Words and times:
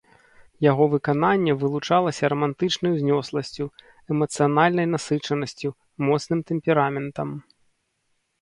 Яго 0.71 0.83
выкананне 0.93 1.53
вылучалася 1.63 2.31
рамантычнай 2.33 2.95
узнёсласцю, 2.95 3.65
эмацыянальнай 4.15 4.87
насычанасцю, 4.95 5.69
моцным 6.09 6.39
тэмпераментам. 6.55 7.29